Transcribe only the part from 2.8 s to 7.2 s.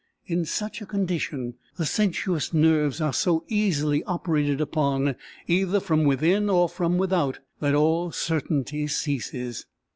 are so easily operated upon, either from within or from